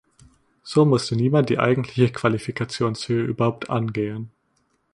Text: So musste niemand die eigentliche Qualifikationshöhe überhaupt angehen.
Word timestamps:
So 0.63 0.83
musste 0.83 1.15
niemand 1.15 1.49
die 1.49 1.59
eigentliche 1.59 2.11
Qualifikationshöhe 2.11 3.23
überhaupt 3.23 3.69
angehen. 3.69 4.31